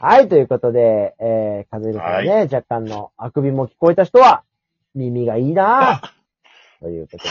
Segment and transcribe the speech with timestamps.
[0.00, 4.44] はい、ということで、えー、風邪からね、若干のあくびも聞こえた人は、
[4.94, 6.08] 耳がいいなぁ。
[6.80, 7.24] ということ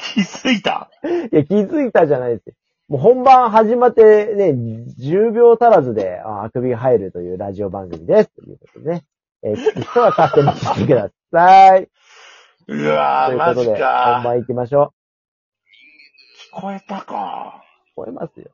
[0.00, 0.90] 気づいた？
[1.02, 1.28] で。
[1.32, 2.54] いや、気づいたじゃないですよ。
[2.88, 8.30] もう本番始まってね、10秒足らずでああくびが入るというラジオ番組です。
[8.30, 9.04] ということでね。
[9.42, 11.88] えー、聞く人は勝手に聞いてください。
[12.68, 14.22] うわー、マジということで、本か。
[14.24, 14.92] 番行きましょ
[16.52, 17.62] 聞こえたか。
[17.96, 18.00] う。
[18.00, 18.50] 聞こえますよ。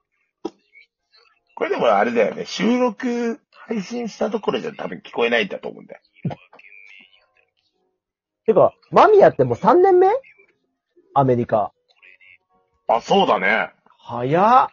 [1.55, 2.45] これでもあれだよね。
[2.45, 6.01] 収録配信したところじゃ多分聞こえないんだと思うんだよ。
[8.45, 10.09] てか、マミヤってもう3年目？
[11.15, 11.73] アメリカ。
[12.89, 13.71] あ、そうだね。
[13.99, 14.69] 早っ。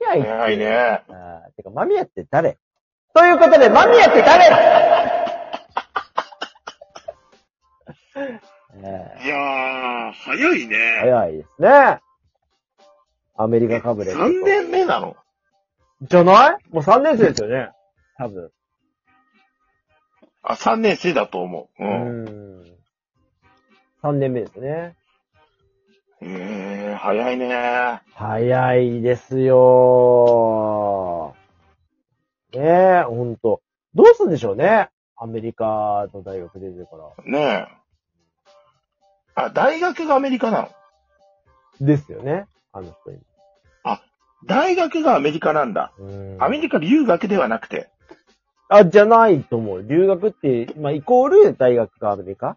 [0.00, 1.02] いや、い早いね。
[1.08, 2.56] あーてか、マミヤって誰？
[3.12, 4.99] ということで、マミヤって誰？
[8.16, 8.40] え
[9.24, 10.76] いやー、早いーね。
[11.00, 12.00] 早いですね。
[13.36, 14.14] アメリカかぶれ。
[14.14, 15.16] 3年目なの？
[16.02, 16.58] じゃない？
[16.70, 17.70] もう3年生ですよね。
[18.18, 18.50] 多分。
[20.42, 21.84] あ、3年生だと思う。
[21.84, 22.24] ううん。
[22.62, 22.64] ん。
[24.02, 24.96] 3年目ですね。
[26.22, 28.02] えー、早いね。
[28.14, 32.58] 早いですよー。
[32.58, 33.62] ねえ、ほんと。
[33.94, 34.90] どうすんでしょうね？
[35.16, 37.24] アメリカの大学出てるから。
[37.24, 37.79] ねえ。
[39.34, 41.86] あ、大学がアメリカなの？
[41.86, 42.46] ですよね。
[42.72, 43.18] あの人に。
[44.46, 45.92] 大学がアメリカなんだ。
[45.98, 47.90] うんアメリカ留学ではなくて。
[48.70, 49.82] あ、じゃないと思う。
[49.86, 52.56] 留学って、まあ、イコール大学がアメリカ？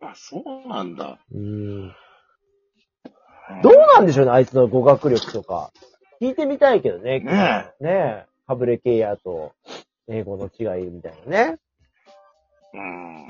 [0.00, 1.18] あ、そうなんだ。
[1.34, 1.88] うん。
[3.62, 5.72] どうなんでしょうね、あいつの語学力とか。
[6.20, 7.18] 聞いてみたいけどね。
[7.18, 8.26] ねねえ。
[8.46, 9.52] かぶれ系やと、
[10.06, 11.58] 英語の違いみたいなね。
[12.72, 13.26] うん。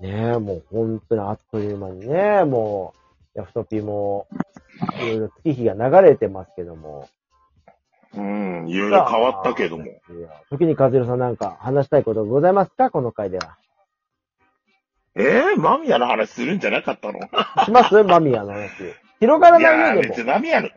[0.00, 2.94] ねえ、もう本当にあっという間にね、も
[3.34, 4.26] う、ヤフトピも、
[4.96, 7.08] いろいろ月日が流れてますけども。
[8.14, 9.84] うん、いろいろ変わったけども。
[9.84, 9.94] いや
[10.50, 12.90] 時に和弘さんなんか話したいことございますか？
[12.90, 13.58] この回では。
[15.14, 17.18] えー、マミヤの話するんじゃなかったの？
[17.64, 18.02] します？
[18.04, 18.70] マミヤの話。
[19.20, 20.22] 広がらないよでも別。
[20.22, 20.68] にマミヤの、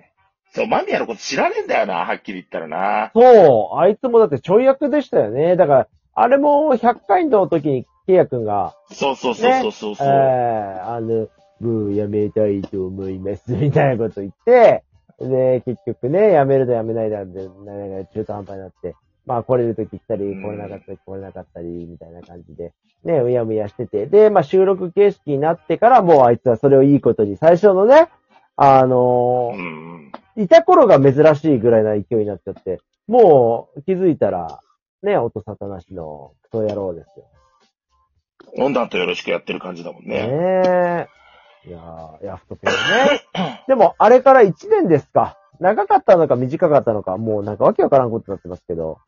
[0.51, 3.11] そう、マミヤのこと知らねえんだよな、はっきり言ったらな。
[3.13, 5.55] そう、あいつもだってちょい役でしたよね。
[5.55, 10.07] だから、あれも100回の時に、ケイヤ君が、そうそうそうそうそうえそう。
[10.07, 11.29] ー、あの、
[11.61, 14.83] もうやめたいと思います、 みたいなこと言って、
[15.17, 18.95] で、結局ね、やめるとやめないだで、なんか中途半端になって、
[19.25, 20.43] まあ来れる時来たり、うん。
[20.43, 22.73] 来れなかったり、来れなかったり、みたいな感じで、
[23.05, 28.09] ね、うやむやしてて、で、まあ収録形式になってから、もうあいつはそれをいいことに、最初のね、
[28.57, 30.43] あのーうん。
[30.43, 34.59] いた頃が珍しいぐらいな勢いになっちゃって、もう気づいたら、
[35.03, 37.25] ね、音沙汰なしのクソ野郎ですよ。
[38.57, 40.27] 温暖とよろしくやってる感じだもんね。
[40.27, 41.07] ね
[41.65, 41.67] え。
[41.67, 43.63] いやー、ヤフトペンね。
[43.67, 45.37] でも、あれから1年ですか。
[45.59, 48.99] 長かったのか短かったのか、もうなんかわけわからんことになってますけど。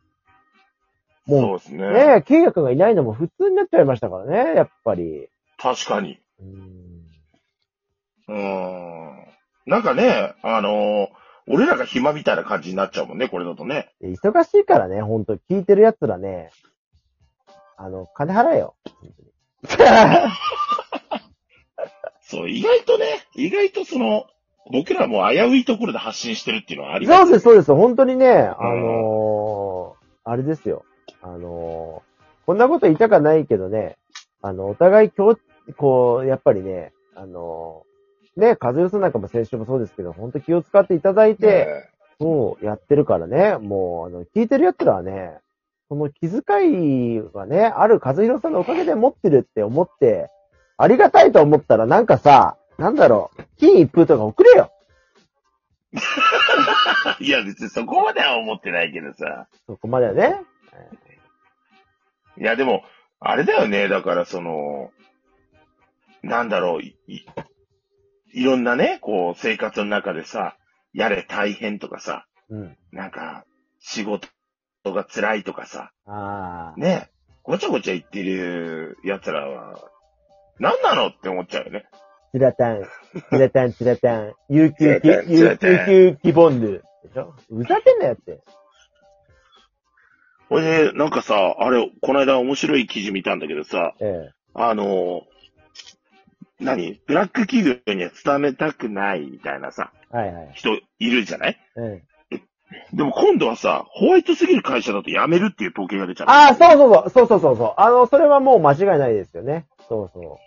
[1.26, 1.86] もそうですね。
[1.86, 5.30] う、ねえ、契約がいないのも普通になっちゃいましたからね、やっぱり。
[5.58, 6.20] 確かに。
[6.40, 7.04] うーん
[8.28, 9.28] うーん。
[9.66, 11.08] なんかね、あのー
[11.46, 13.90] 俺らが暇みたいな感じになっちゃうもんね、これだとね。
[14.00, 16.52] で忙しいからね、ほんと、聞いてる奴らね、
[17.78, 18.76] あの、金払えよ。
[22.22, 24.26] そう、意外とね、意外とその、
[24.72, 27.74] 僕らも危ういところで発信してるっていうのはありますそうです、そうです。
[27.74, 30.86] 本当にね、あのーあれですよ。
[31.22, 32.14] あのー
[32.46, 33.98] こんなこと言いたかないけどね、
[34.42, 35.40] あの、お互い今日、
[35.78, 41.68] こう、やっぱりね、あのーね、風邪さんなんかも先週もそうですけど、本当気を使っていただいて、ね
[42.20, 45.40] そう、やってるからね、もう、あの、聞いてる奴らはね、
[45.90, 50.30] その気遣いがね、ある和弘さんのおかげで持ってるって思って、
[50.78, 54.72] ありがたいと思ったらなんかさ、なんだろう、金一封とか送れよ。
[57.20, 59.48] いや、別にそこまでは思ってないけどさ。
[59.68, 60.42] そこまではね。
[62.38, 62.84] いや、でも、
[63.20, 63.88] あれだよね。
[63.88, 64.92] だから、その、
[66.24, 67.26] なんだろう、い、い
[68.34, 70.58] いろんなね、こう、生活の中でさ、
[70.94, 72.78] やれ大変とかさ、うん。
[72.92, 73.46] なんか、
[73.80, 74.28] 仕事
[74.92, 76.80] が辛いとかさ、ああ。
[76.80, 77.10] ね、
[77.44, 79.80] ごちゃごちゃ言ってる奴らは、
[80.60, 81.86] 何なのって思っちゃうよね。
[82.34, 82.84] チラタン、
[83.32, 86.82] チラタン、チラタン、 有給き、チラタンチ有ン給希ボンヌ。
[87.04, 87.34] でしょ？
[87.48, 88.42] ふざけんなよって。
[90.50, 95.24] これで、なんかさ、あれ、この間面白い記事見たんだけどさ、えあの、
[96.60, 97.02] 何？
[97.08, 100.16] ブラック企業には伝めたくないみたいなさ、え。
[100.18, 100.52] はいはい。
[100.54, 101.58] 人いるじゃない？
[101.78, 102.04] ええ。
[102.94, 106.34] でも今度はさ、ホワイトすぎる会社だと辞めるっていう統計が出ちゃった。
[106.34, 107.74] ああ、そうそうそう、そうそうそうそう。
[107.78, 109.66] あの、それはもう間違いないですよね。
[109.90, 110.40] そうそ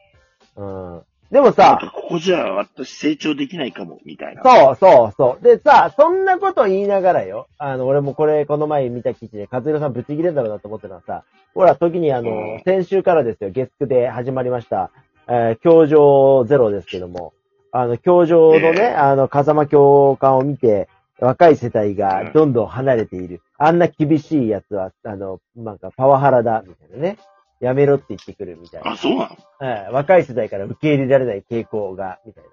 [0.56, 1.02] うん。
[1.31, 4.43] でもさ、かここじゃ私成長できないかも、みたいな。
[4.44, 5.44] そうそうそう。
[5.44, 7.48] でさ、そんなこと言いながらよ。
[7.58, 14.90] あの、俺もこれ、この前見た記事で、和弘さんぶち切れんだろうなと思ってるのはさ、ほら、時にあの、うん先週からですよ、月9で始まりました、
[15.28, 17.32] えー、教場ゼロですけども、
[17.72, 20.88] あの、教場のね、ええあの、風間教官を見て、
[21.20, 23.40] 若い世代がどんどん離れている。
[23.58, 27.18] あんな厳しいやつは、あの、なんかパワハラだ、みたいなね。
[27.60, 28.92] やめろって言ってくるみたいな。
[28.92, 29.30] あ、そうな
[29.60, 29.66] の？
[29.66, 32.50] はい若い世代から受け入れられない傾向が、みたいな。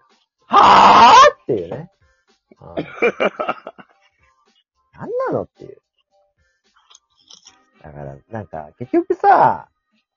[0.57, 1.91] はぁっていうね。
[2.61, 2.75] う ん
[4.95, 5.77] 何なのっていう。
[7.83, 9.67] だから、なんか、結局さ、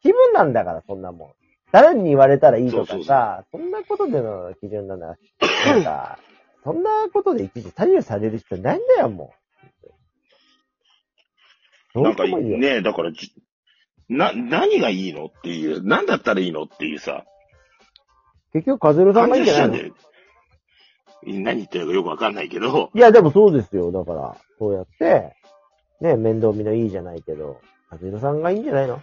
[0.02, 1.32] 気分なんだから、そんなもん。
[1.72, 5.16] 誰に言われたらいいとかさ、そんなことでの基準なんだ。
[5.66, 6.18] なんか、
[6.66, 9.32] そんなことでいちいち左右される必要ないんだよ、も
[9.84, 9.86] う。
[11.94, 12.58] どなんともいいよ。
[12.58, 13.32] ね、だからじ、
[14.08, 17.24] な、何がいいのっていう、何だったらいいのっていうさ、
[18.52, 19.94] 結局、カズルさんがいいんじゃないの？
[21.24, 23.92] 何言ってるかよくわかんないけど、いや、でもそうですよ。
[23.92, 25.36] だから、そうやって、
[26.00, 27.60] ね、面倒見のいいじゃないけど、
[27.90, 29.00] 和弘さんがいいんじゃないの？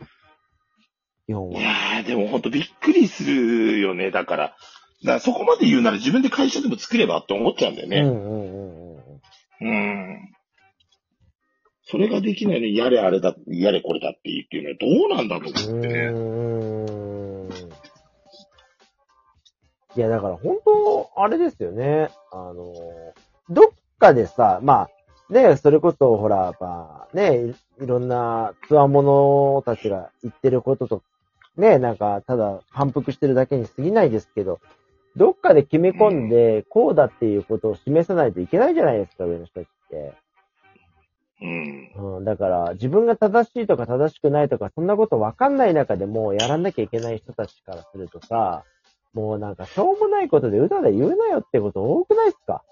[1.27, 1.59] 基本は。
[1.61, 4.11] いやー、でもほんとびっくりするよね。
[4.11, 4.55] だから、
[5.03, 8.01] だからそこまで言うなら自分で会社でも作ればって思っちゃうんだよね。
[8.01, 9.67] うんうんうんうん。
[9.67, 10.33] うん。
[11.85, 15.99] それができないのに、やれあれだ、やれこれだって言うっていうのはどうなんだと思ってね。
[16.07, 17.93] うーん。
[19.95, 22.09] いや、だから本当、あれですよね。
[22.31, 22.73] あの、
[23.49, 23.65] どっ
[23.99, 24.87] かでさ、ま
[25.29, 31.03] あ、ね、それこそ、ほら、まあ、ね、いいろんなつわものたちが言ってることと、
[31.57, 34.59] ね、なんか、ただ反復してるだけに過ぎないですけど、
[35.15, 40.13] どっかで決め込んで、こうだっていうことを示さないといけないじゃないですか、上の人たちって。
[41.41, 42.17] うん。
[42.17, 48.63] うん、だから、自分が正しいとか正しくないとか、そんなことわかんない中でもやらなきゃいけない人たちからするとさ、
[49.13, 52.63] もうなんかしょうもないことでうだうだ言うなよってこと多くないっすか？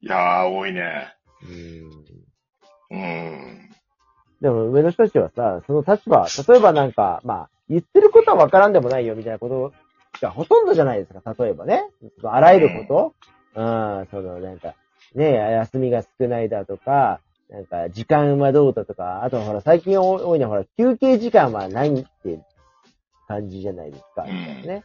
[0.00, 1.16] いやー、多いね。
[2.90, 2.96] うん。
[2.96, 3.70] うん。
[4.40, 9.72] でも上の人たちはさ、その立場、例えばなんか、まあ、言ってることはわからんでもないよみたいなこと
[10.20, 11.84] がほとんどじゃないですか、例えばね。
[12.22, 13.14] あらゆるこ
[13.54, 14.74] とうん、そのなんか、
[15.14, 22.44] ね、休みが少ないだとか、なんか、時間はどうだとか、あとほら、最近多いのはほら、休憩時間はないっていう
[23.28, 24.84] 感じじゃないですか、みたいなね。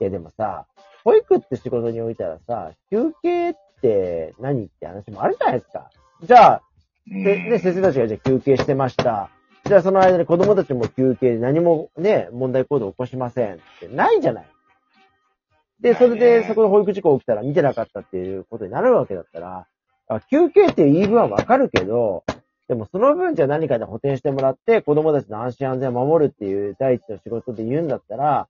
[0.00, 0.66] いや、でもさ、
[1.04, 5.90] 保育って仕事においたらさ、休憩って何って話もあるじゃないですか。
[6.22, 6.62] じゃあ、
[7.06, 9.30] で、ね、先生たちがじゃあ休憩してました。
[9.64, 14.46] じゃあその間に子供たちも休憩で何もね、問題行動を起こしませんってないじゃない。
[15.82, 19.66] で、それでねそこで保育事故起きたら見てなかったっていうことになるわけだったら、
[20.08, 22.24] あ休憩っていう言い分はわかるけど、
[22.68, 28.48] でもその分じゃあ何かで補填してもらって子供たちの安心安全を守るっていう第一の仕事で言うんだったら、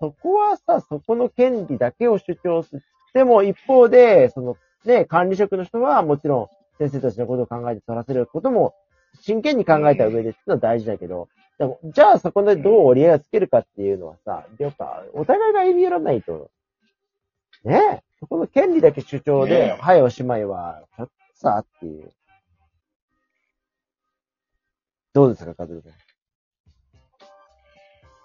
[0.00, 2.82] そこはさ、そこの権利だけを主張する。
[3.14, 6.48] でも一方で、そのね、管理職の人はもちろん
[6.78, 8.74] 先生たちのことを考えて取らせることも
[9.20, 11.28] 真剣に考えた上でっていうのは大事だけど、
[11.58, 16.50] でも、じゃあそこでどう折り合いをつけるかっていうのはさ、やっぱ、お互いが歩み寄らないと、
[17.64, 22.12] ねえ、そこの権利だけ主張で、ねえはいおしまいは、ちょっとさ、っていう。
[25.12, 25.92] どうですか、カズルさん？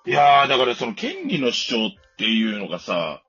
[0.09, 3.21] いやー、だからその権利の主張っていうのがさ、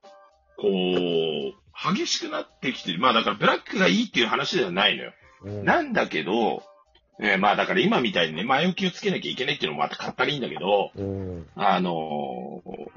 [0.57, 3.01] こう、激しくなってきてる。
[3.01, 5.13] まあだからブラックがいいっていう話ではないのよ。
[5.43, 6.63] うんなんだけど、
[7.23, 11.47] えーまあだから今みたいにね、前置きをつけなきゃいけないっていうのもまたかったりいいんだけど、うん。
[11.55, 12.91] あのー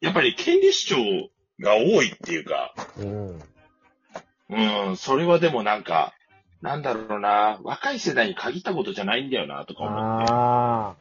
[0.00, 3.40] やっぱり権利主張が多いっていうか、うん。
[4.88, 6.12] うん、それはでもなんか、
[6.60, 10.32] なんだろうな、若い世代に限ったことじゃないんだよな、とか思って。
[10.32, 10.96] あ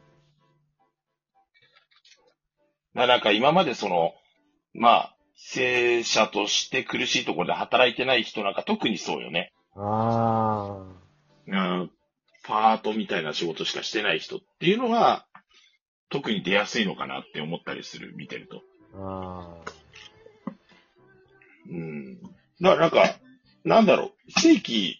[2.93, 4.13] まあなんか今までその、
[4.73, 9.51] まあ、正社として苦しいところで働いてない人なんか特にそうよね。
[9.75, 10.83] あ。
[10.85, 11.00] あ
[11.51, 11.91] うん、
[12.43, 15.25] パートみたいな仕事しかしてない人っていうのは、
[16.09, 18.61] 特に出やすいのかなって思ったりする、見てると。
[18.95, 19.57] あ。
[19.65, 20.51] あ
[21.69, 22.17] うん。
[22.59, 23.15] な、なんか、
[23.63, 24.99] なんだろう、正規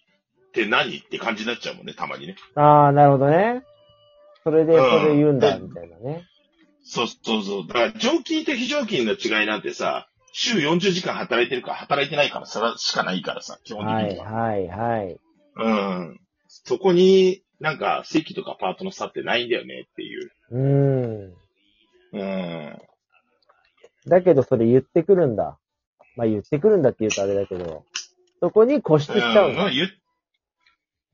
[0.50, 2.36] って何って感じになっちゃうもんね、たまにね。
[2.55, 2.62] あ。
[2.62, 3.63] ああ、なるほどね。
[4.43, 6.24] それで、うんそれ言うんだ、みたいなね。
[6.84, 7.67] そうそうそう。
[7.67, 14.31] だから、常勤と非常勤の違いなんてさ、週40時間働いてるか働いてないからさしかないからさ、基本はい、的には。
[14.31, 15.17] はい、はい。
[15.58, 16.21] うん。
[16.65, 20.31] そこになんか席とかパートの差ってないんだよねっていう。
[20.51, 21.34] うん。
[22.13, 22.81] うん。
[24.08, 25.58] だけどそれ言ってくるんだ。
[26.17, 27.86] まあ言ってくるんだって言うとあれだけど、
[28.41, 29.65] そこに固執しちゃうんだ。
[29.65, 29.72] うん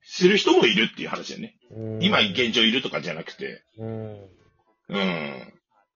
[0.10, 1.58] する人もいるっていう話だよね。
[1.70, 3.62] うん今現状いるとかじゃなくて。
[3.77, 4.13] うん。
[4.88, 4.98] うん。
[4.98, 5.51] だか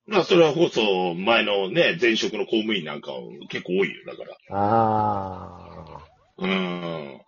[0.08, 3.12] らあ、それはこそ、前のね、前職の公務員なんか
[3.48, 4.36] 結構多いよ、だから。
[4.50, 5.98] あ
[6.36, 7.20] うーん。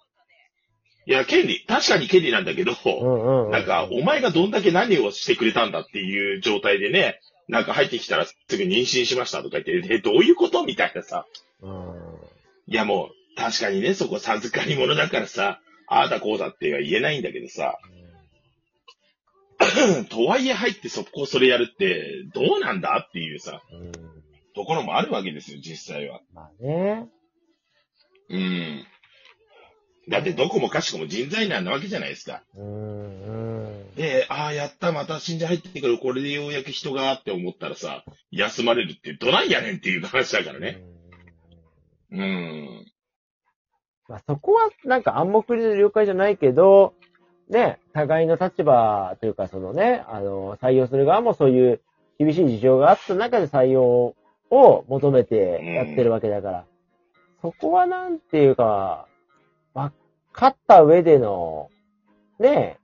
[1.06, 2.76] いや、権利、確かに権利なんだけど、あ。
[2.84, 3.50] うんうんうん。
[3.50, 11.26] なんか、お前がどんだけ何をしてくれたんだっていう状態でね、なんか入ってきたらすぐ妊娠しましたとか言って、え、どういうことみたいなさ。
[11.60, 11.94] うん。
[12.66, 17.78] いやもう、確かにね、そこ授かり物だからさ、ああだこうだっては言えないんだけどさ、
[20.08, 23.92] とはいえ入ってそこそれやるって、どうなんだっていうさ、うん。
[24.54, 26.20] ところもあるわけですよ、実際は。
[26.32, 27.08] まあね。
[28.30, 28.86] うん。
[30.08, 32.42] だってどこもかしこも人材なんなわけじゃないですか。
[32.56, 33.24] うん。
[33.24, 33.94] うん。
[33.94, 40.82] で、ああ、やった、また信者入ってくる、これでようやく人がって思ったらさ、休まれるってどないやねんっていう話だからね。
[40.88, 40.94] うん
[42.14, 42.86] うん。
[44.08, 46.94] まあそこはなんか暗黙の了解じゃないけど、
[47.48, 51.80] ね、互いの立場というかそのね、あの、採用する側もそういう
[52.18, 54.14] 厳しい事情があった中で採用
[54.50, 56.64] を求めてやってるわけだから、
[57.42, 59.08] そこはなんていうか、
[59.74, 59.92] まあ、
[60.32, 61.70] 勝った上での、
[62.38, 62.78] ね、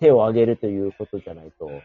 [0.00, 1.66] 手を挙げるということじゃないと。
[1.66, 1.80] うん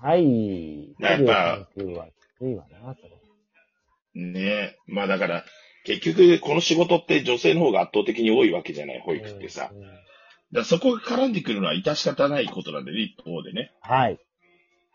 [0.00, 0.94] はい。
[0.98, 4.22] やっぱ研究はきついわな、それ。
[4.22, 4.78] ねえ。
[4.86, 5.44] まあだから、
[5.84, 9.70] 結局、この仕事って女性の方が圧倒的に多いわけじゃない、保育ってさ。
[9.72, 10.04] うんうん
[10.52, 13.72] だからそこが絡んでくるのは致し方ないことなんでね、一方でね。
[13.80, 14.20] はい。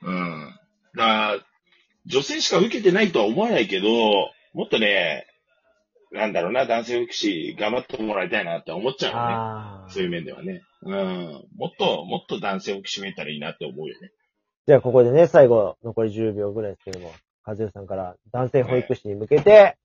[0.04, 0.56] うん。
[0.96, 1.36] だ
[2.06, 3.90] 女性しか受けてないとは思わないけど、
[4.54, 5.28] もっとね、
[6.12, 9.94] なんだろうな、男性福祉頑張ってもらいたいなって思っちゃうよね。
[9.94, 10.64] そういう面ではね。
[10.82, 11.48] うん。
[11.56, 14.12] もっと、もっと男性をきしめたらいいなって思うよね。
[14.68, 17.14] じゃあ、ここでね、最後、残り10秒ぐらいですけども、
[17.44, 19.78] 和代さんから男性保育士に向けて、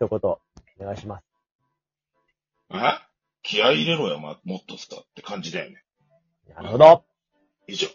[0.00, 0.40] 一言、お
[0.78, 1.24] 願いします。
[2.70, 3.06] あ？
[3.42, 5.82] 気合い入れろよ、ま、もっとさ、って感じだよね。
[6.54, 7.04] なるほど。
[7.66, 7.88] 以上。